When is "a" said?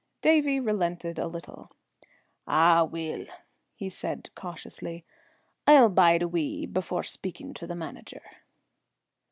1.19-1.27, 6.23-6.27